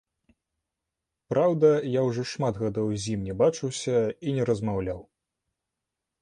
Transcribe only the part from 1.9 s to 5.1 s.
я ўжо шмат гадоў з ім не бачыўся і не размаўляў.